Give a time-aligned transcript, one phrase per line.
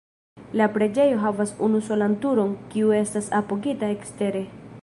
[0.59, 4.47] La preĝejo havas unusolan turon, kiu estas apogita ekstere.